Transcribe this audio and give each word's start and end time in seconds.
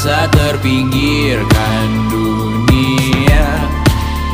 merasa 0.00 0.24
terpinggirkan 0.32 2.08
dunia. 2.08 3.68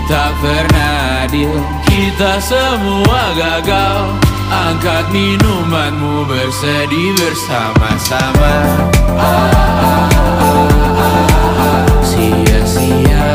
Tak 0.06 0.38
pernah 0.38 1.26
adil 1.26 1.50
Kita 1.90 2.38
semua 2.38 3.34
gagal. 3.34 4.14
Angkat 4.46 5.10
minumanmu 5.10 6.22
bersedih 6.30 7.18
bersama-sama. 7.18 8.54
Ah, 9.18 9.26
ah, 9.26 9.50
ah, 9.66 10.06
ah, 10.38 10.46
ah, 10.46 11.02
ah. 11.02 11.26
ah. 11.58 11.82
Sia-sia. 12.06 13.26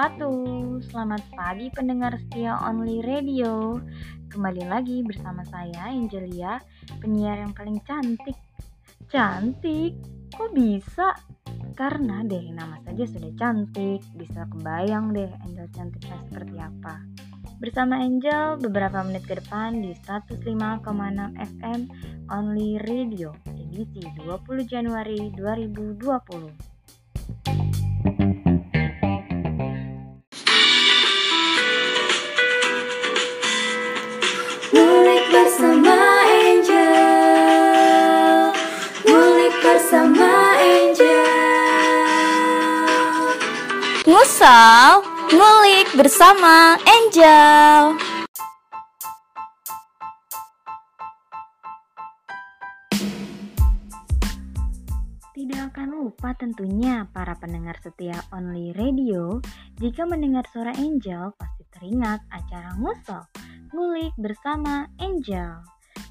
Wabarakatuh. 0.00 0.80
Selamat 0.88 1.20
pagi 1.36 1.68
pendengar 1.76 2.16
setia 2.16 2.56
Only 2.64 3.04
Radio. 3.04 3.76
Kembali 4.32 4.64
lagi 4.64 5.04
bersama 5.04 5.44
saya 5.44 5.92
Angelia 5.92 6.56
Penyiar 7.04 7.44
yang 7.44 7.52
paling 7.52 7.76
cantik. 7.84 8.32
Cantik? 9.12 10.00
Kok 10.32 10.56
bisa? 10.56 11.12
Karena 11.76 12.24
deh 12.24 12.48
nama 12.48 12.80
saja 12.80 13.04
sudah 13.12 13.28
cantik 13.36 14.00
Bisa 14.16 14.48
kebayang 14.48 15.12
deh 15.12 15.28
Angel 15.44 15.68
cantiknya 15.68 16.16
seperti 16.32 16.56
apa. 16.56 17.04
Bersama 17.60 18.00
Angel 18.00 18.56
beberapa 18.56 19.04
menit 19.04 19.28
ke 19.28 19.36
depan 19.36 19.84
di 19.84 19.92
105,6 19.92 20.80
FM 21.60 21.80
Only 22.32 22.80
Radio 22.88 23.36
Edisi 23.52 24.00
20 24.16 24.64
Januari 24.64 25.28
2020 25.36 26.69
Ngusal, 44.40 45.04
ngulik 45.36 45.88
bersama 46.00 46.80
Angel. 46.88 47.92
Tidak 55.36 55.60
akan 55.60 55.88
lupa 55.92 56.32
tentunya 56.40 57.04
para 57.12 57.36
pendengar 57.36 57.76
setia 57.84 58.16
Only 58.32 58.72
Radio 58.80 59.44
jika 59.76 60.08
mendengar 60.08 60.48
suara 60.48 60.72
Angel 60.72 61.36
pasti 61.36 61.68
teringat 61.76 62.24
acara 62.32 62.80
ngusal 62.80 63.20
ngulik 63.76 64.16
bersama 64.16 64.88
Angel. 65.04 65.60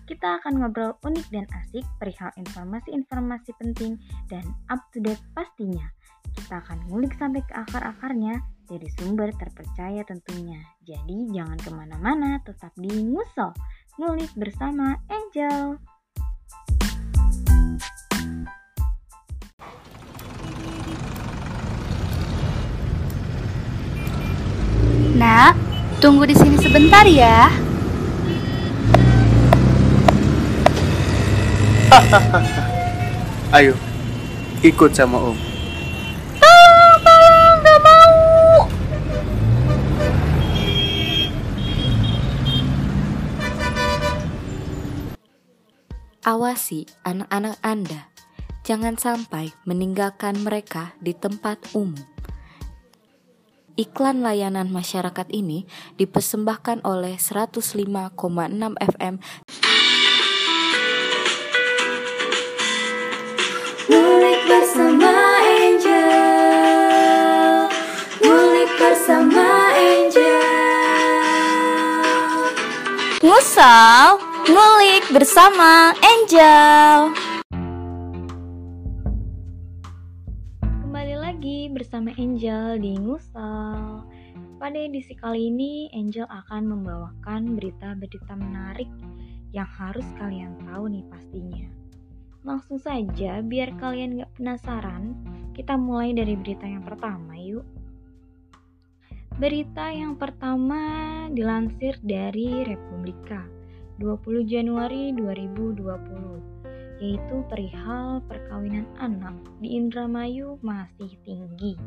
Kita 0.05 0.37
akan 0.37 0.61
ngobrol 0.61 0.93
unik 1.01 1.33
dan 1.33 1.49
asik 1.65 1.81
perihal 1.97 2.29
informasi-informasi 2.37 3.57
penting 3.57 3.97
dan 4.29 4.45
up 4.69 4.85
to 4.93 5.01
date 5.01 5.25
pastinya. 5.33 5.89
Kita 6.35 6.61
akan 6.61 6.89
ngulik 6.89 7.17
sampai 7.17 7.41
ke 7.41 7.53
akar-akarnya 7.53 8.41
dari 8.69 8.85
sumber 9.01 9.33
terpercaya 9.33 10.05
tentunya. 10.05 10.61
Jadi 10.85 11.33
jangan 11.33 11.57
ke 11.57 11.73
mana-mana, 11.73 12.37
tetap 12.45 12.69
di 12.77 12.89
Ngusel. 12.89 13.49
Ngulik 13.97 14.29
bersama 14.37 14.93
Angel. 15.09 15.81
Nak, 25.17 25.57
tunggu 25.99 26.23
di 26.29 26.37
sini 26.37 26.55
sebentar 26.61 27.03
ya. 27.09 27.49
Ayo, 33.57 33.73
ikut 34.61 34.93
sama 34.93 35.17
Om. 35.19 35.48
Awasi 46.29 46.85
anak-anak 47.09 47.57
Anda, 47.65 48.13
jangan 48.61 49.01
sampai 49.01 49.49
meninggalkan 49.65 50.37
mereka 50.45 50.93
di 51.01 51.17
tempat 51.17 51.57
umum. 51.73 51.97
Iklan 53.73 54.21
layanan 54.21 54.69
masyarakat 54.69 55.25
ini 55.33 55.65
dipersembahkan 55.97 56.85
oleh 56.85 57.17
105,6 57.17 58.13
FM 58.77 59.17
Ngulik 63.89 64.39
bersama 64.45 65.13
Angel. 65.41 66.13
Ngulik 68.21 68.71
bersama 68.77 69.73
Angel. 69.73 70.45
Ngusal, 73.17 74.28
ngulik 74.49 75.05
bersama 75.13 75.93
Angel. 76.01 77.13
Kembali 80.65 81.15
lagi 81.21 81.69
bersama 81.69 82.09
Angel 82.17 82.81
di 82.81 82.97
Ngusal. 82.97 84.09
Pada 84.57 84.73
edisi 84.73 85.13
kali 85.13 85.53
ini, 85.53 85.93
Angel 85.93 86.25
akan 86.25 86.65
membawakan 86.65 87.61
berita-berita 87.61 88.33
menarik 88.33 88.89
yang 89.53 89.69
harus 89.69 90.05
kalian 90.17 90.57
tahu 90.65 90.97
nih 90.97 91.05
pastinya. 91.13 91.69
Langsung 92.41 92.81
saja, 92.81 93.45
biar 93.45 93.77
kalian 93.77 94.25
gak 94.25 94.33
penasaran, 94.33 95.13
kita 95.53 95.77
mulai 95.77 96.09
dari 96.17 96.33
berita 96.33 96.65
yang 96.65 96.81
pertama 96.81 97.37
yuk. 97.37 97.69
Berita 99.37 99.93
yang 99.93 100.17
pertama 100.17 100.81
dilansir 101.29 102.01
dari 102.01 102.65
Republika 102.65 103.58
20 103.99 104.47
Januari 104.47 105.11
2020 105.11 106.49
yaitu 106.99 107.35
perihal 107.47 108.19
perkawinan 108.27 108.87
anak 108.99 109.35
di 109.63 109.75
Indramayu 109.75 110.59
masih 110.59 111.15
tinggi. 111.23 111.79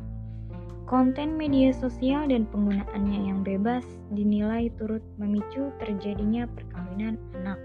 Konten 0.88 1.40
media 1.40 1.72
sosial 1.72 2.28
dan 2.28 2.44
penggunaannya 2.48 3.32
yang 3.32 3.40
bebas 3.40 3.84
dinilai 4.12 4.68
turut 4.76 5.04
memicu 5.16 5.72
terjadinya 5.80 6.44
perkawinan 6.52 7.16
anak. 7.40 7.60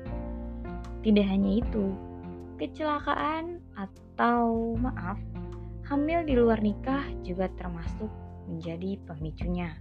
Tidak 1.04 1.28
hanya 1.28 1.60
itu, 1.64 1.92
kecelakaan 2.56 3.60
atau 3.76 4.76
maaf, 4.80 5.20
hamil 5.88 6.24
di 6.24 6.36
luar 6.40 6.60
nikah 6.64 7.04
juga 7.24 7.52
termasuk 7.60 8.12
menjadi 8.48 8.96
pemicunya. 9.08 9.76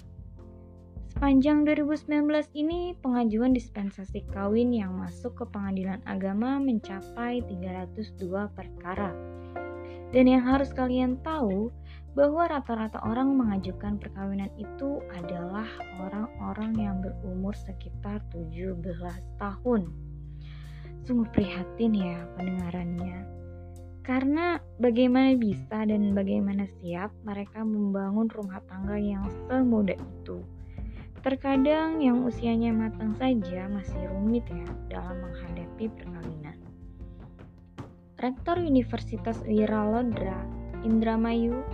Sepanjang 1.06 1.62
2019 1.62 2.50
ini, 2.58 2.94
pengajuan 2.98 3.54
dispensasi 3.54 4.26
kawin 4.34 4.74
yang 4.74 4.98
masuk 4.98 5.38
ke 5.38 5.44
pengadilan 5.48 6.02
agama 6.02 6.58
mencapai 6.58 7.40
302 7.46 8.50
perkara. 8.50 9.14
Dan 10.10 10.26
yang 10.26 10.42
harus 10.42 10.74
kalian 10.74 11.22
tahu, 11.22 11.70
bahwa 12.16 12.48
rata-rata 12.48 12.96
orang 13.04 13.36
mengajukan 13.36 14.00
perkawinan 14.00 14.48
itu 14.56 15.04
adalah 15.12 15.68
orang-orang 16.00 16.72
yang 16.74 16.96
berumur 17.04 17.52
sekitar 17.52 18.24
17 18.32 18.80
tahun. 19.36 19.92
Sungguh 21.04 21.28
prihatin 21.30 21.92
ya 21.92 22.24
pendengarannya. 22.40 23.28
Karena 24.00 24.56
bagaimana 24.80 25.36
bisa 25.36 25.84
dan 25.84 26.16
bagaimana 26.16 26.64
siap 26.80 27.12
mereka 27.20 27.60
membangun 27.60 28.32
rumah 28.32 28.64
tangga 28.64 28.96
yang 28.96 29.28
semudah 29.46 30.00
itu. 30.00 30.55
Terkadang 31.26 31.98
yang 31.98 32.22
usianya 32.22 32.70
matang 32.70 33.10
saja 33.18 33.66
masih 33.66 33.98
rumit 34.14 34.46
ya 34.46 34.62
dalam 34.86 35.26
menghadapi 35.26 35.90
perkawinan. 35.98 36.54
Rektor 38.22 38.62
Universitas 38.62 39.42
Wiralodra 39.42 40.38
Indramayu 40.86 41.66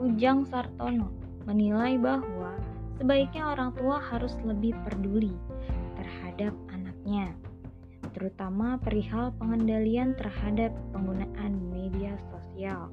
Ujang 0.00 0.48
Sartono 0.48 1.12
menilai 1.44 2.00
bahwa 2.00 2.56
sebaiknya 2.96 3.52
orang 3.52 3.76
tua 3.76 4.00
harus 4.00 4.40
lebih 4.40 4.72
peduli 4.88 5.36
terhadap 6.00 6.56
anaknya, 6.72 7.36
terutama 8.16 8.80
perihal 8.80 9.36
pengendalian 9.36 10.16
terhadap 10.16 10.72
penggunaan 10.96 11.60
media 11.68 12.16
sosial. 12.32 12.88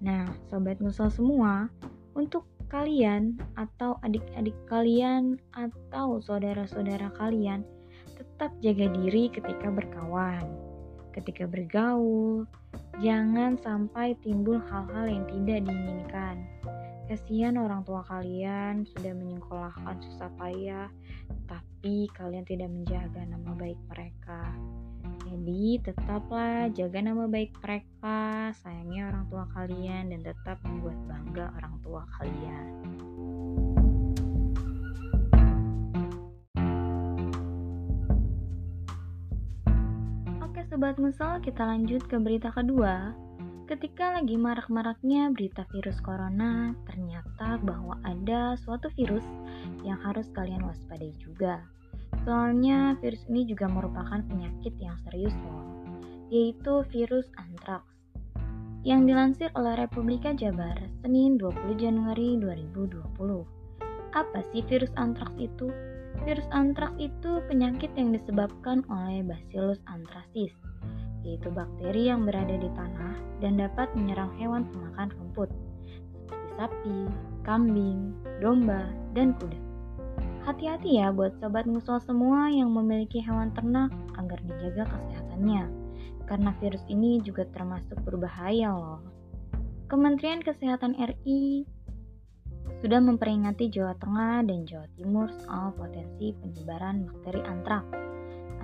Nah, 0.00 0.32
sobat 0.48 0.80
ngusel 0.80 1.12
semua, 1.12 1.68
untuk 2.16 2.48
kalian 2.74 3.38
atau 3.54 4.02
adik-adik 4.02 4.58
kalian 4.66 5.38
atau 5.54 6.18
saudara-saudara 6.18 7.06
kalian, 7.14 7.62
tetap 8.18 8.50
jaga 8.58 8.90
diri 8.90 9.30
ketika 9.30 9.70
berkawan, 9.70 10.42
ketika 11.14 11.46
bergaul. 11.46 12.42
Jangan 12.98 13.54
sampai 13.62 14.18
timbul 14.26 14.58
hal-hal 14.58 15.06
yang 15.06 15.22
tidak 15.30 15.70
diinginkan. 15.70 16.42
Kasihan 17.06 17.54
orang 17.62 17.86
tua 17.86 18.02
kalian 18.10 18.82
sudah 18.90 19.14
menyekolahkan 19.14 20.02
susah 20.10 20.30
payah, 20.34 20.90
tapi 21.46 22.10
kalian 22.18 22.42
tidak 22.42 22.74
menjaga 22.74 23.22
nama 23.22 23.54
baik 23.54 23.78
mereka. 23.86 24.50
Jadi 25.44 25.76
tetaplah 25.76 26.72
jaga 26.72 27.04
nama 27.04 27.28
baik 27.28 27.52
mereka, 27.60 28.48
sayangi 28.64 29.04
orang 29.04 29.28
tua 29.28 29.44
kalian 29.52 30.08
dan 30.08 30.24
tetap 30.24 30.56
membuat 30.64 30.96
bangga 31.04 31.52
orang 31.60 31.76
tua 31.84 32.00
kalian. 32.16 32.72
Oke 40.48 40.64
sobat 40.72 40.96
musal, 40.96 41.36
kita 41.44 41.60
lanjut 41.60 42.00
ke 42.08 42.16
berita 42.16 42.48
kedua. 42.48 43.12
Ketika 43.68 44.16
lagi 44.16 44.40
marak-maraknya 44.40 45.28
berita 45.28 45.68
virus 45.76 46.00
corona, 46.00 46.72
ternyata 46.88 47.60
bahwa 47.60 48.00
ada 48.00 48.56
suatu 48.64 48.88
virus 48.96 49.28
yang 49.84 50.00
harus 50.08 50.24
kalian 50.32 50.64
waspadai 50.64 51.12
juga. 51.20 51.60
Soalnya 52.24 52.96
virus 53.04 53.20
ini 53.28 53.44
juga 53.44 53.68
merupakan 53.68 54.20
penyakit 54.24 54.72
yang 54.80 54.96
serius 55.04 55.36
loh, 55.44 55.64
yaitu 56.32 56.80
virus 56.88 57.28
antraks. 57.36 57.92
Yang 58.84 59.00
dilansir 59.12 59.48
oleh 59.56 59.80
Republika 59.80 60.32
Jabar 60.36 60.76
Senin 61.04 61.40
20 61.40 61.76
Januari 61.76 62.36
2020. 62.40 63.44
Apa 64.12 64.40
sih 64.52 64.64
virus 64.64 64.92
antraks 64.96 65.36
itu? 65.36 65.68
Virus 66.24 66.48
antraks 66.52 66.96
itu 66.96 67.44
penyakit 67.48 67.92
yang 67.96 68.12
disebabkan 68.12 68.80
oleh 68.88 69.20
Bacillus 69.24 69.80
anthracis 69.88 70.52
yaitu 71.24 71.48
bakteri 71.50 72.12
yang 72.12 72.28
berada 72.28 72.52
di 72.52 72.68
tanah 72.76 73.16
dan 73.40 73.56
dapat 73.56 73.88
menyerang 73.96 74.30
hewan 74.36 74.68
pemakan 74.68 75.08
rumput, 75.16 75.48
seperti 76.28 76.48
sapi, 76.60 76.98
kambing, 77.42 78.12
domba, 78.44 78.92
dan 79.16 79.32
kuda. 79.40 79.73
Hati-hati 80.44 81.00
ya 81.00 81.08
buat 81.08 81.40
sobat 81.40 81.64
musuh 81.64 81.96
semua 82.04 82.52
yang 82.52 82.68
memiliki 82.68 83.20
hewan 83.24 83.48
ternak 83.56 83.88
agar 84.20 84.36
dijaga 84.44 84.84
kesehatannya, 84.92 85.64
karena 86.28 86.50
virus 86.60 86.84
ini 86.92 87.24
juga 87.24 87.48
termasuk 87.56 87.96
berbahaya 88.04 88.76
loh. 88.76 89.00
Kementerian 89.88 90.44
Kesehatan 90.44 91.00
RI 91.00 91.64
sudah 92.84 93.00
memperingati 93.00 93.72
Jawa 93.72 93.96
Tengah 93.96 94.44
dan 94.44 94.68
Jawa 94.68 94.84
Timur 94.96 95.32
soal 95.44 95.72
potensi 95.72 96.36
penyebaran 96.36 97.08
bakteri 97.08 97.40
antraks 97.44 98.04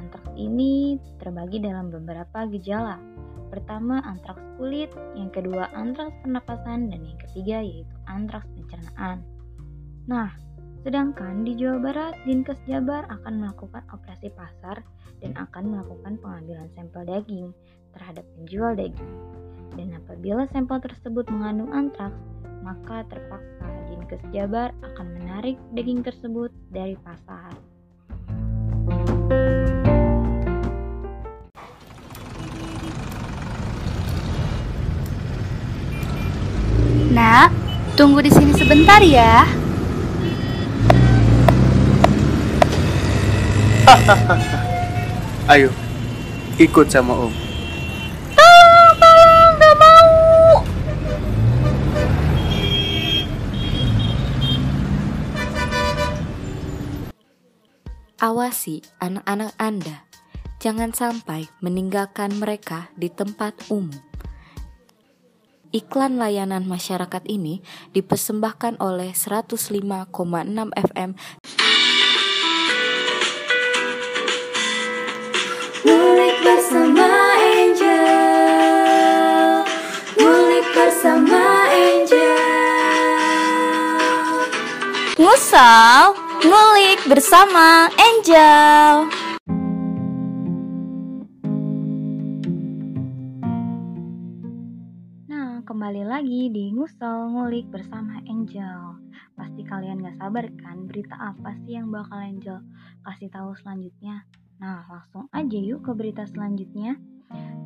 Antraks 0.01 0.33
ini 0.37 0.97
terbagi 1.21 1.61
dalam 1.61 1.93
beberapa 1.93 2.49
gejala. 2.49 2.97
Pertama, 3.53 4.01
antraks 4.07 4.43
kulit, 4.57 4.89
yang 5.19 5.29
kedua 5.29 5.69
antraks 5.75 6.15
pernapasan, 6.23 6.89
dan 6.89 7.01
yang 7.03 7.19
ketiga 7.29 7.59
yaitu 7.61 7.95
antraks 8.07 8.49
pencernaan. 8.55 9.27
Nah, 10.07 10.33
sedangkan 10.81 11.45
di 11.45 11.53
Jawa 11.61 11.79
Barat, 11.81 12.15
Dinkes 12.25 12.57
Jabar 12.65 13.05
akan 13.13 13.45
melakukan 13.45 13.85
operasi 13.93 14.33
pasar 14.33 14.81
dan 15.21 15.37
akan 15.37 15.77
melakukan 15.77 16.17
pengambilan 16.25 16.69
sampel 16.73 17.05
daging 17.05 17.53
terhadap 17.93 18.25
penjual 18.37 18.73
daging. 18.73 19.13
Dan 19.77 19.93
apabila 19.95 20.49
sampel 20.51 20.81
tersebut 20.81 21.29
mengandung 21.29 21.71
antraks, 21.71 22.17
maka 22.65 23.05
terpaksa 23.13 23.69
Dinkes 23.93 24.25
Jabar 24.33 24.73
akan 24.81 25.07
menarik 25.21 25.61
daging 25.77 26.01
tersebut 26.01 26.49
dari 26.73 26.97
pasar. 27.05 27.53
Nak, 37.11 37.51
tunggu 37.99 38.23
di 38.25 38.31
sini 38.33 38.55
sebentar 38.57 39.03
ya. 39.03 39.60
Ayo, 45.53 45.71
ikut 46.63 46.87
sama 46.87 47.15
Om. 47.27 47.35
Awasi 58.21 58.85
anak-anak 59.01 59.57
Anda, 59.57 60.05
jangan 60.61 60.93
sampai 60.93 61.49
meninggalkan 61.65 62.37
mereka 62.37 62.93
di 62.95 63.09
tempat 63.09 63.57
umum. 63.73 63.97
Iklan 65.71 66.19
layanan 66.19 66.67
masyarakat 66.67 67.25
ini 67.31 67.63
dipersembahkan 67.95 68.83
oleh 68.83 69.15
105,6 69.15 70.11
FM 70.75 71.11
Ngulik 75.81 76.37
bersama 76.45 77.09
Angel 77.41 78.05
Ngulik 80.21 80.67
bersama 80.77 81.41
Angel 81.73 82.37
Ngusal, 85.17 86.13
ngulik 86.45 87.01
bersama 87.09 87.89
Angel. 87.97 89.09
Nah, 95.33 95.65
kembali 95.65 96.05
lagi 96.05 96.53
di 96.53 96.77
Ngusel 96.77 97.33
Ngulik 97.33 97.73
bersama 97.73 98.21
Angel. 98.29 99.01
Pasti 99.33 99.65
kalian 99.65 100.05
gak 100.05 100.21
sabar 100.21 100.45
kan 100.61 100.85
berita 100.85 101.17
apa 101.17 101.57
sih 101.65 101.81
yang 101.81 101.89
bakal 101.89 102.21
Angel 102.21 102.61
kasih 103.01 103.33
tahu 103.33 103.57
selanjutnya? 103.57 104.29
Nah, 104.61 104.85
langsung 104.93 105.25
aja 105.33 105.57
yuk 105.57 105.89
ke 105.89 105.97
berita 105.97 106.29
selanjutnya. 106.29 107.01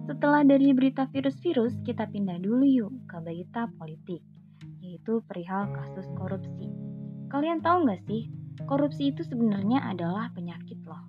Setelah 0.06 0.46
dari 0.46 0.70
berita 0.70 1.10
virus-virus, 1.10 1.82
kita 1.82 2.06
pindah 2.06 2.38
dulu 2.38 2.62
yuk 2.62 2.94
ke 3.10 3.18
berita 3.18 3.66
politik, 3.74 4.22
yaitu 4.78 5.18
perihal 5.26 5.74
kasus 5.74 6.06
korupsi. 6.14 6.70
Kalian 7.34 7.66
tahu 7.66 7.90
nggak 7.90 8.06
sih, 8.06 8.30
korupsi 8.70 9.10
itu 9.10 9.26
sebenarnya 9.26 9.82
adalah 9.90 10.30
penyakit 10.38 10.78
loh. 10.86 11.02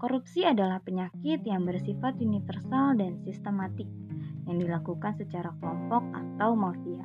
Korupsi 0.00 0.48
adalah 0.48 0.80
penyakit 0.80 1.44
yang 1.44 1.68
bersifat 1.68 2.16
universal 2.16 2.96
dan 2.96 3.20
sistematik 3.28 3.86
yang 4.48 4.56
dilakukan 4.56 5.20
secara 5.20 5.52
kelompok 5.60 6.00
atau 6.16 6.56
mafia. 6.56 7.04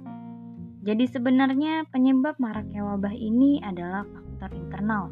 Jadi 0.88 1.04
sebenarnya 1.04 1.84
penyebab 1.92 2.40
maraknya 2.40 2.80
wabah 2.88 3.12
ini 3.12 3.60
adalah 3.60 4.08
faktor 4.08 4.56
internal, 4.56 5.12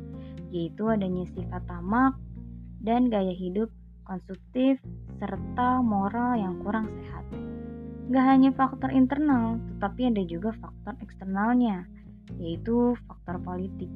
yaitu 0.55 0.87
adanya 0.87 1.27
sifat 1.35 1.67
tamak 1.67 2.15
dan 2.87 3.11
gaya 3.11 3.35
hidup 3.35 3.67
konsumtif 4.07 4.79
serta 5.19 5.83
moral 5.83 6.39
yang 6.39 6.55
kurang 6.63 6.87
sehat. 6.87 7.27
Gak 8.07 8.23
hanya 8.23 8.55
faktor 8.55 8.87
internal, 8.95 9.59
tetapi 9.75 10.07
ada 10.07 10.23
juga 10.23 10.55
faktor 10.55 10.95
eksternalnya, 11.03 11.83
yaitu 12.39 12.95
faktor 13.03 13.35
politik. 13.43 13.91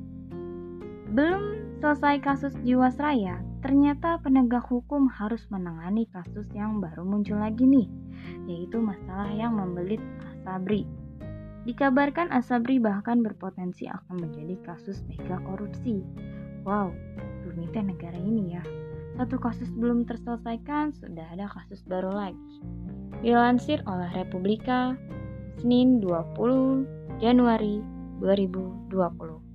Belum 1.15 1.55
selesai 1.79 2.19
kasus 2.19 2.51
Jiwasraya, 2.67 3.39
ternyata 3.63 4.19
penegak 4.19 4.67
hukum 4.67 5.07
harus 5.07 5.47
menangani 5.47 6.11
kasus 6.11 6.43
yang 6.51 6.83
baru 6.83 7.07
muncul 7.07 7.39
lagi 7.39 7.63
nih, 7.63 7.87
yaitu 8.51 8.83
masalah 8.83 9.31
yang 9.31 9.55
membelit 9.55 10.03
Asabri. 10.27 10.83
Dikabarkan 11.63 12.35
Asabri 12.35 12.83
bahkan 12.83 13.23
berpotensi 13.23 13.87
akan 13.87 14.27
menjadi 14.27 14.59
kasus 14.67 15.07
mega 15.07 15.39
korupsi. 15.47 16.03
Wow, 16.67 16.91
rumitnya 17.47 17.95
negara 17.95 18.19
ini 18.19 18.59
ya. 18.59 18.63
Satu 19.19 19.35
kasus 19.43 19.67
belum 19.75 20.07
terselesaikan, 20.07 20.95
sudah 20.95 21.27
ada 21.35 21.51
kasus 21.51 21.83
baru 21.83 22.15
lagi. 22.15 22.39
Dilansir 23.19 23.83
oleh 23.83 24.07
Republika, 24.15 24.95
Senin 25.59 25.99
20 25.99 27.19
Januari 27.19 27.83
2020. 28.23 29.51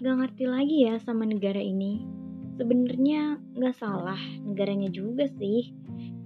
Gak 0.00 0.16
ngerti 0.16 0.44
lagi 0.48 0.76
ya 0.88 0.96
sama 1.02 1.28
negara 1.28 1.60
ini. 1.60 2.00
Sebenarnya 2.56 3.36
gak 3.58 3.76
salah 3.76 4.20
negaranya 4.46 4.88
juga 4.88 5.28
sih. 5.36 5.76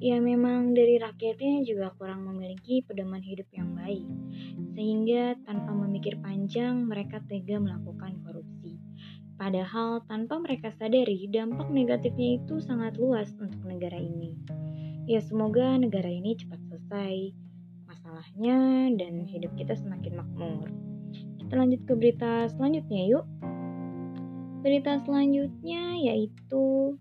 Ya 0.05 0.21
memang 0.21 0.77
dari 0.77 1.01
rakyatnya 1.01 1.65
juga 1.65 1.89
kurang 1.97 2.29
memiliki 2.29 2.85
pedoman 2.85 3.25
hidup 3.25 3.49
yang 3.57 3.73
baik. 3.73 4.05
Sehingga 4.77 5.41
tanpa 5.49 5.73
memikir 5.73 6.21
panjang 6.21 6.85
mereka 6.85 7.25
tega 7.25 7.57
melakukan 7.57 8.21
korupsi. 8.21 8.77
Padahal 9.41 10.05
tanpa 10.05 10.37
mereka 10.45 10.69
sadari 10.77 11.25
dampak 11.33 11.73
negatifnya 11.73 12.37
itu 12.37 12.61
sangat 12.61 13.01
luas 13.01 13.33
untuk 13.41 13.65
negara 13.65 13.97
ini. 13.97 14.37
Ya 15.09 15.25
semoga 15.25 15.81
negara 15.81 16.13
ini 16.13 16.37
cepat 16.37 16.61
selesai 16.69 17.33
masalahnya 17.89 18.93
dan 19.01 19.25
hidup 19.25 19.57
kita 19.57 19.73
semakin 19.73 20.21
makmur. 20.21 20.69
Kita 21.41 21.57
lanjut 21.57 21.81
ke 21.89 21.93
berita 21.97 22.53
selanjutnya 22.53 23.09
yuk. 23.09 23.25
Berita 24.61 25.01
selanjutnya 25.01 25.97
yaitu 25.97 26.93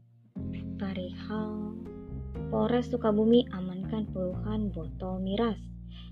perihal 0.79 1.72
Polres 2.53 2.93
Sukabumi 2.93 3.49
amankan 3.49 4.05
puluhan 4.13 4.69
botol 4.69 5.17
miras. 5.25 5.57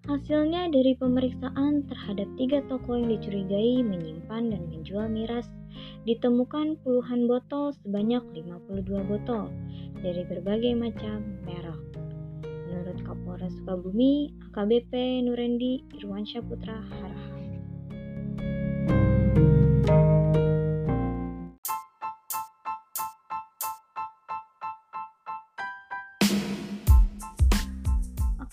Hasilnya 0.08 0.72
dari 0.72 0.96
pemeriksaan 0.96 1.84
terhadap 1.84 2.24
tiga 2.40 2.64
toko 2.72 2.96
yang 2.96 3.12
dicurigai 3.12 3.84
menyimpan 3.84 4.48
dan 4.48 4.62
menjual 4.72 5.12
miras, 5.12 5.44
ditemukan 6.08 6.80
puluhan 6.80 7.28
botol 7.28 7.76
sebanyak 7.84 8.24
52 8.32 8.88
botol 9.04 9.52
dari 10.00 10.24
berbagai 10.24 10.72
macam 10.72 11.20
merek. 11.44 11.80
Menurut 12.70 12.96
Kapolres 13.04 13.52
Sukabumi, 13.60 14.32
AKBP 14.48 15.20
Nurendi 15.28 15.84
Irwansyah 16.00 16.48
Putra 16.48 16.80
Harahap. 16.80 17.39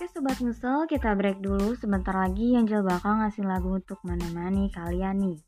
Sobat 0.08 0.40
Ngesel, 0.40 0.88
kita 0.88 1.20
break 1.20 1.44
dulu. 1.44 1.76
Sebentar 1.76 2.16
lagi 2.16 2.56
Angel 2.56 2.80
bakal 2.80 3.20
ngasih 3.20 3.44
lagu 3.44 3.76
untuk 3.76 4.00
menemani 4.08 4.72
kalian 4.72 5.20
nih. 5.20 5.40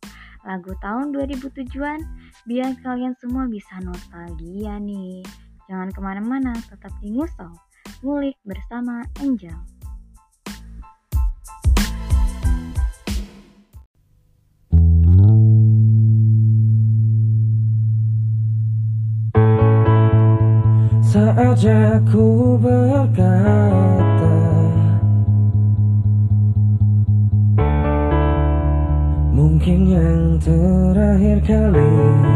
Lagu 0.43 0.75
tahun 0.83 1.15
2007an, 1.15 2.03
biar 2.43 2.75
kalian 2.83 3.15
semua 3.15 3.47
bisa 3.47 3.79
nostalgia 3.79 4.75
nih. 4.75 5.23
Jangan 5.71 5.95
ke 5.95 5.99
mana-mana, 6.03 6.51
tetap 6.67 6.91
di 6.99 7.15
Ngusel 7.15 7.55
Ngulik 8.03 8.35
bersama 8.43 9.07
Angel. 9.23 9.55
Saat 21.09 21.63
aku 21.63 22.59
berkata 22.59 24.08
Mungkin 29.59 29.91
yang 29.91 30.39
terakhir 30.39 31.43
kalinya. 31.43 32.31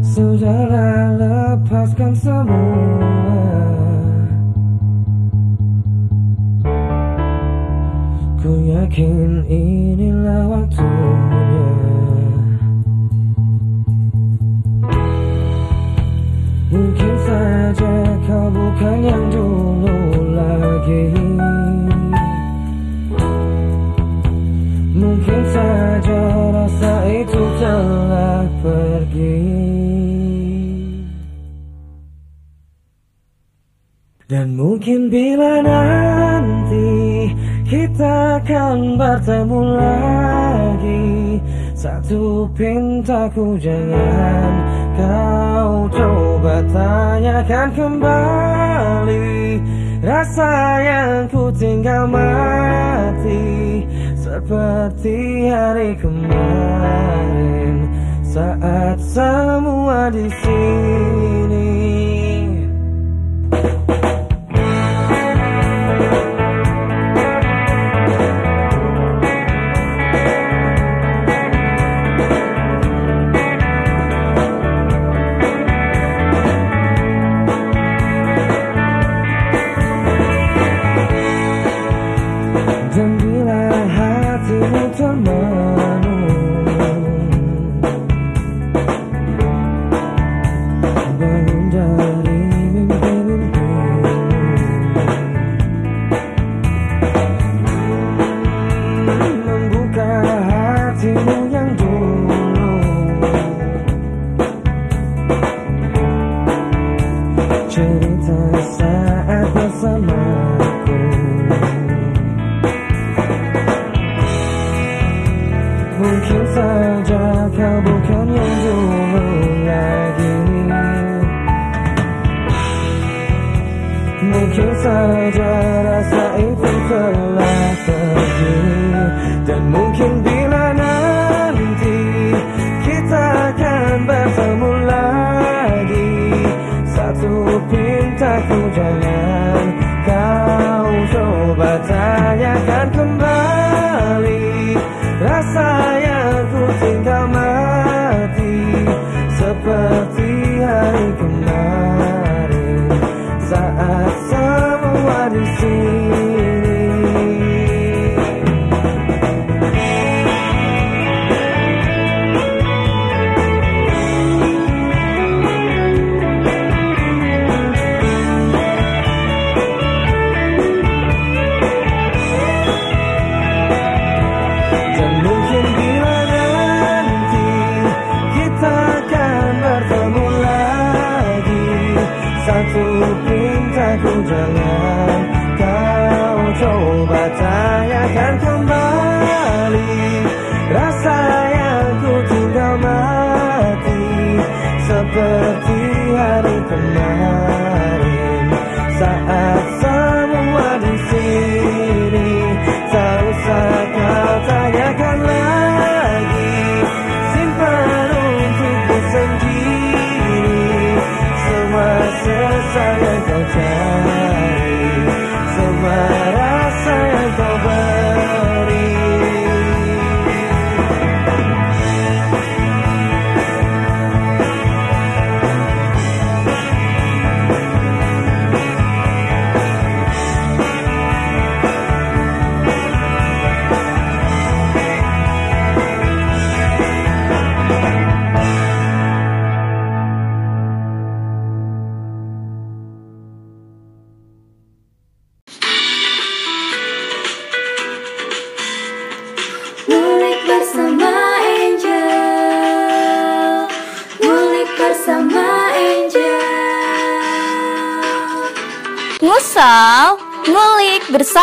Sudahlah 0.00 1.20
lepaskan 1.20 2.16
semua. 2.16 3.44
Ku 8.40 8.56
yakin 8.56 9.44
inilah 9.44 10.48
waktunya. 10.48 11.68
Mungkin 16.72 17.14
saja 17.28 17.92
kau 18.24 18.48
bukan 18.48 18.96
yang 19.04 19.24
dulu 19.28 19.96
lagi 20.32 21.12
Mungkin 25.28 25.44
saja 25.52 26.22
rasa 26.56 26.94
itu 27.04 27.42
telah 27.60 28.48
pergi. 28.64 29.44
Dan 34.24 34.56
mungkin 34.56 35.12
bila 35.12 35.60
nanti 35.60 37.28
kita 37.68 38.40
akan 38.40 38.96
bertemu 38.96 39.60
lagi 39.76 41.04
Satu 41.76 42.48
pintaku 42.56 43.60
jangan 43.60 44.52
kau 44.96 45.92
coba 45.92 46.64
tanyakan 46.72 47.68
kembali 47.76 49.60
Rasa 50.00 50.52
yang 50.80 51.28
ku 51.28 51.52
tinggal 51.52 52.08
mati 52.08 53.84
Seperti 54.38 55.50
hari 55.50 55.98
kemarin 55.98 57.90
Saat 58.22 59.02
semua 59.02 60.14
di 60.14 60.30
sini 60.30 60.97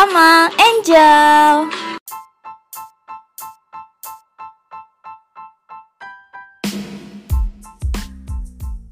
bersama 0.05 0.53
Angel. 0.61 1.65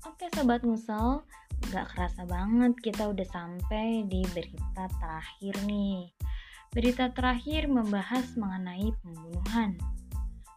Oke 0.10 0.26
Sobat 0.34 0.66
Musel, 0.66 1.22
gak 1.70 1.86
kerasa 1.94 2.26
banget 2.26 2.74
kita 2.82 3.14
udah 3.14 3.28
sampai 3.30 4.10
di 4.10 4.26
berita 4.34 4.90
terakhir 4.98 5.54
nih. 5.70 6.10
Berita 6.74 7.14
terakhir 7.14 7.70
membahas 7.70 8.34
mengenai 8.34 8.90
pembunuhan. 9.06 9.78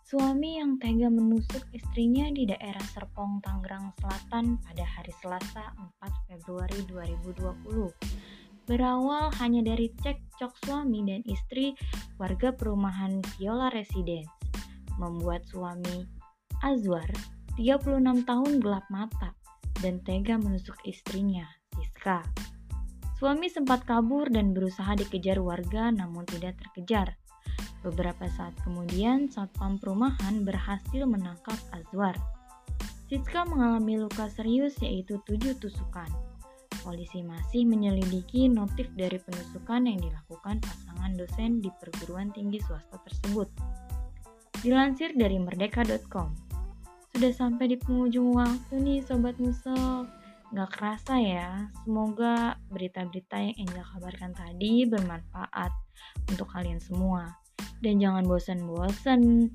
Suami 0.09 0.57
yang 0.57 0.81
tega 0.81 1.13
menusuk 1.13 1.69
istrinya 1.77 2.33
di 2.33 2.49
daerah 2.49 2.87
Serpong, 2.97 3.45
Tangerang 3.45 3.93
Selatan 4.01 4.57
pada 4.65 4.89
hari 4.89 5.13
Selasa 5.21 5.77
4 6.01 6.33
Februari 6.33 6.81
2020. 6.89 8.36
Berawal 8.67 9.31
hanya 9.39 9.63
dari 9.63 9.95
cekcok 10.03 10.67
suami 10.67 11.07
dan 11.07 11.23
istri 11.31 11.79
warga 12.19 12.51
perumahan 12.51 13.23
Viola 13.39 13.71
Residence, 13.71 14.27
membuat 14.99 15.47
suami 15.47 16.03
Azwar 16.67 17.07
36 17.55 18.27
tahun 18.27 18.53
gelap 18.59 18.83
mata 18.91 19.31
dan 19.79 20.03
tega 20.03 20.35
menusuk 20.35 20.75
istrinya, 20.83 21.47
Siska. 21.79 22.27
Suami 23.17 23.47
sempat 23.47 23.87
kabur 23.87 24.27
dan 24.35 24.51
berusaha 24.51 24.99
dikejar 24.99 25.39
warga 25.39 25.95
namun 25.95 26.27
tidak 26.27 26.59
terkejar. 26.59 27.15
Beberapa 27.87 28.27
saat 28.35 28.53
kemudian, 28.67 29.31
satpam 29.31 29.79
perumahan 29.79 30.43
berhasil 30.43 31.07
menangkap 31.07 31.57
Azwar. 31.71 32.19
Siska 33.07 33.47
mengalami 33.47 34.03
luka 34.03 34.27
serius 34.27 34.75
yaitu 34.83 35.23
tujuh 35.23 35.55
tusukan. 35.63 36.11
Polisi 36.87 37.19
masih 37.19 37.67
menyelidiki 37.67 38.47
motif 38.47 38.87
dari 38.95 39.19
penusukan 39.19 39.91
yang 39.91 39.99
dilakukan 39.99 40.63
pasangan 40.63 41.19
dosen 41.19 41.59
di 41.59 41.67
perguruan 41.83 42.31
tinggi 42.31 42.63
swasta 42.63 43.03
tersebut. 43.03 43.51
Dilansir 44.63 45.11
dari 45.19 45.35
merdeka.com, 45.43 46.31
sudah 47.11 47.33
sampai 47.35 47.75
di 47.75 47.77
penghujung 47.83 48.39
waktu 48.39 48.79
nih 48.79 49.03
Sobat 49.03 49.35
Musel. 49.43 50.07
Gak 50.55 50.79
kerasa 50.79 51.19
ya, 51.19 51.67
semoga 51.83 52.55
berita-berita 52.71 53.35
yang 53.35 53.67
Angel 53.67 53.83
kabarkan 53.83 54.31
tadi 54.31 54.87
bermanfaat 54.87 55.75
untuk 56.31 56.47
kalian 56.55 56.79
semua. 56.79 57.35
Dan 57.83 57.99
jangan 57.99 58.23
bosan-bosan 58.31 59.51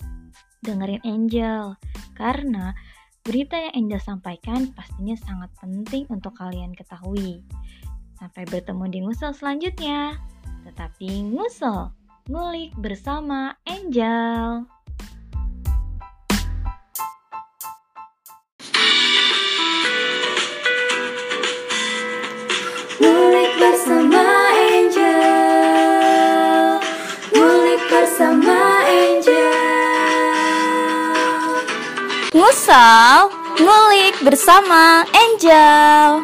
dengerin 0.68 1.00
Angel, 1.08 1.80
karena 2.12 2.76
berita 3.22 3.54
yang 3.54 3.86
Angel 3.86 4.02
sampaikan 4.02 4.74
pastinya 4.74 5.14
sangat 5.22 5.54
penting 5.62 6.10
untuk 6.10 6.34
kalian 6.34 6.74
ketahui. 6.74 7.46
Sampai 8.18 8.46
bertemu 8.50 8.86
di 8.90 9.00
ngusel 9.06 9.34
selanjutnya. 9.34 10.18
Tetapi 10.66 11.34
ngusel, 11.34 11.94
ngulik 12.30 12.74
bersama 12.78 13.58
Angel. 13.66 14.66
Ngusal, 32.52 33.32
ngulik 33.64 34.28
bersama 34.28 35.08
Angel. 35.16 36.20